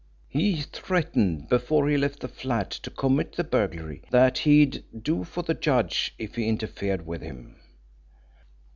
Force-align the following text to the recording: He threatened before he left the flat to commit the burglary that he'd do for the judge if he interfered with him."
He 0.29 0.63
threatened 0.63 1.47
before 1.47 1.87
he 1.87 1.95
left 1.95 2.21
the 2.21 2.27
flat 2.27 2.71
to 2.71 2.89
commit 2.89 3.33
the 3.33 3.43
burglary 3.43 4.01
that 4.09 4.39
he'd 4.39 4.83
do 4.99 5.23
for 5.23 5.43
the 5.43 5.53
judge 5.53 6.15
if 6.17 6.33
he 6.33 6.47
interfered 6.49 7.05
with 7.05 7.21
him." 7.21 7.57